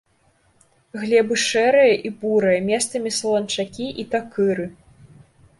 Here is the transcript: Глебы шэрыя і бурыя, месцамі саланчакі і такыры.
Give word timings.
Глебы 1.01 1.35
шэрыя 1.47 1.93
і 2.11 2.11
бурыя, 2.23 2.63
месцамі 2.71 3.13
саланчакі 3.19 3.87
і 4.05 4.11
такыры. 4.15 4.65